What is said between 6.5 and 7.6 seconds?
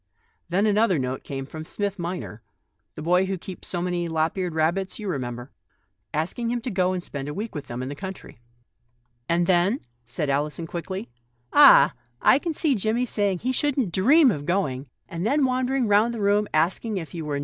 to go and spend a week